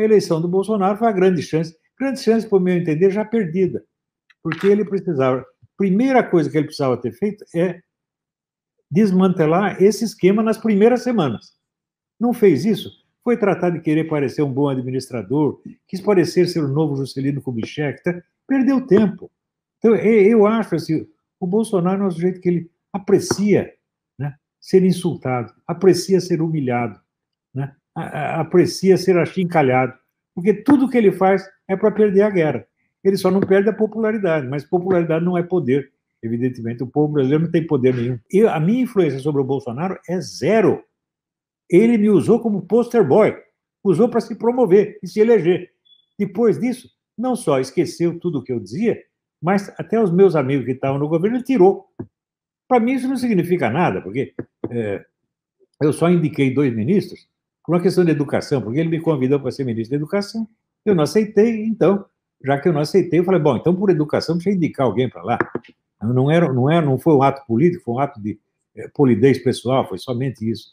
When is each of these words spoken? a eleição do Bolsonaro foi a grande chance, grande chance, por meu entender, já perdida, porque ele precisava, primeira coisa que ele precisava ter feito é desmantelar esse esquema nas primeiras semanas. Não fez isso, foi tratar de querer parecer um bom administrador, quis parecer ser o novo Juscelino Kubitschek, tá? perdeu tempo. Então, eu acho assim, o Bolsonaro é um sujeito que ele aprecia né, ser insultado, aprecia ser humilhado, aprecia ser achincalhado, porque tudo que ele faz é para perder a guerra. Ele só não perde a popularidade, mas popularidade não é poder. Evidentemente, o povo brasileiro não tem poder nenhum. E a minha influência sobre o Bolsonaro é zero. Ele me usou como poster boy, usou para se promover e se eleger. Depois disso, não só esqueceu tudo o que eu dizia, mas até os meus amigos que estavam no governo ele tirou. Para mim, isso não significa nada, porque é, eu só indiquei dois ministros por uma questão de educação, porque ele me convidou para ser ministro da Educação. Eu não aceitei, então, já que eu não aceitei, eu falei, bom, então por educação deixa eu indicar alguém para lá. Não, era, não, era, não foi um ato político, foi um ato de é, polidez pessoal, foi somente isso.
a 0.00 0.04
eleição 0.04 0.40
do 0.40 0.48
Bolsonaro 0.48 0.98
foi 0.98 1.08
a 1.08 1.12
grande 1.12 1.42
chance, 1.42 1.76
grande 1.98 2.20
chance, 2.20 2.48
por 2.48 2.60
meu 2.60 2.74
entender, 2.74 3.10
já 3.10 3.24
perdida, 3.24 3.84
porque 4.42 4.66
ele 4.66 4.84
precisava, 4.84 5.44
primeira 5.76 6.22
coisa 6.22 6.50
que 6.50 6.56
ele 6.56 6.66
precisava 6.66 6.96
ter 6.96 7.12
feito 7.12 7.44
é 7.54 7.80
desmantelar 8.90 9.82
esse 9.82 10.04
esquema 10.04 10.42
nas 10.42 10.58
primeiras 10.58 11.02
semanas. 11.02 11.54
Não 12.18 12.32
fez 12.32 12.64
isso, 12.64 12.90
foi 13.22 13.36
tratar 13.36 13.70
de 13.70 13.80
querer 13.80 14.04
parecer 14.04 14.42
um 14.42 14.52
bom 14.52 14.68
administrador, 14.68 15.62
quis 15.86 16.00
parecer 16.00 16.46
ser 16.48 16.64
o 16.64 16.68
novo 16.68 16.96
Juscelino 16.96 17.40
Kubitschek, 17.40 18.02
tá? 18.02 18.22
perdeu 18.46 18.84
tempo. 18.86 19.30
Então, 19.78 19.94
eu 19.94 20.46
acho 20.46 20.74
assim, 20.74 21.06
o 21.38 21.46
Bolsonaro 21.46 22.02
é 22.02 22.06
um 22.06 22.10
sujeito 22.10 22.40
que 22.40 22.48
ele 22.48 22.70
aprecia 22.92 23.72
né, 24.18 24.34
ser 24.60 24.84
insultado, 24.84 25.54
aprecia 25.66 26.20
ser 26.20 26.42
humilhado, 26.42 27.00
aprecia 28.00 28.96
ser 28.96 29.18
achincalhado, 29.18 29.94
porque 30.34 30.54
tudo 30.54 30.88
que 30.88 30.96
ele 30.96 31.12
faz 31.12 31.48
é 31.68 31.76
para 31.76 31.90
perder 31.90 32.22
a 32.22 32.30
guerra. 32.30 32.66
Ele 33.02 33.16
só 33.16 33.30
não 33.30 33.40
perde 33.40 33.68
a 33.68 33.72
popularidade, 33.72 34.46
mas 34.46 34.64
popularidade 34.64 35.24
não 35.24 35.36
é 35.36 35.42
poder. 35.42 35.90
Evidentemente, 36.22 36.82
o 36.82 36.86
povo 36.86 37.14
brasileiro 37.14 37.44
não 37.44 37.50
tem 37.50 37.66
poder 37.66 37.94
nenhum. 37.94 38.18
E 38.30 38.42
a 38.42 38.60
minha 38.60 38.82
influência 38.82 39.18
sobre 39.20 39.40
o 39.40 39.44
Bolsonaro 39.44 39.98
é 40.08 40.20
zero. 40.20 40.84
Ele 41.68 41.96
me 41.96 42.10
usou 42.10 42.40
como 42.40 42.62
poster 42.62 43.06
boy, 43.06 43.34
usou 43.82 44.08
para 44.08 44.20
se 44.20 44.34
promover 44.34 44.98
e 45.02 45.06
se 45.06 45.20
eleger. 45.20 45.70
Depois 46.18 46.58
disso, 46.58 46.90
não 47.16 47.34
só 47.34 47.58
esqueceu 47.58 48.18
tudo 48.18 48.38
o 48.38 48.42
que 48.42 48.52
eu 48.52 48.60
dizia, 48.60 49.02
mas 49.40 49.72
até 49.78 50.00
os 50.00 50.12
meus 50.12 50.36
amigos 50.36 50.66
que 50.66 50.72
estavam 50.72 50.98
no 50.98 51.08
governo 51.08 51.38
ele 51.38 51.44
tirou. 51.44 51.86
Para 52.68 52.80
mim, 52.80 52.92
isso 52.92 53.08
não 53.08 53.16
significa 53.16 53.70
nada, 53.70 54.02
porque 54.02 54.34
é, 54.70 55.04
eu 55.80 55.92
só 55.92 56.10
indiquei 56.10 56.52
dois 56.52 56.74
ministros 56.74 57.26
por 57.70 57.76
uma 57.76 57.82
questão 57.82 58.04
de 58.04 58.10
educação, 58.10 58.60
porque 58.60 58.80
ele 58.80 58.88
me 58.88 58.98
convidou 58.98 59.38
para 59.38 59.52
ser 59.52 59.62
ministro 59.62 59.96
da 59.96 60.02
Educação. 60.02 60.44
Eu 60.84 60.92
não 60.92 61.04
aceitei, 61.04 61.64
então, 61.66 62.04
já 62.44 62.58
que 62.58 62.68
eu 62.68 62.72
não 62.72 62.80
aceitei, 62.80 63.20
eu 63.20 63.24
falei, 63.24 63.40
bom, 63.40 63.56
então 63.56 63.72
por 63.76 63.90
educação 63.90 64.34
deixa 64.34 64.50
eu 64.50 64.54
indicar 64.54 64.86
alguém 64.86 65.08
para 65.08 65.22
lá. 65.22 65.38
Não, 66.02 66.28
era, 66.28 66.52
não, 66.52 66.68
era, 66.68 66.84
não 66.84 66.98
foi 66.98 67.14
um 67.14 67.22
ato 67.22 67.46
político, 67.46 67.84
foi 67.84 67.94
um 67.94 67.98
ato 68.00 68.20
de 68.20 68.40
é, 68.74 68.88
polidez 68.88 69.38
pessoal, 69.38 69.88
foi 69.88 69.98
somente 69.98 70.50
isso. 70.50 70.72